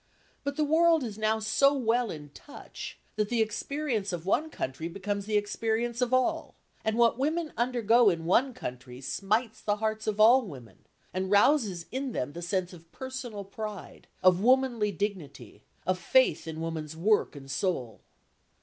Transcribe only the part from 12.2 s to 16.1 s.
the sense of personal pride, of womanly dignity, of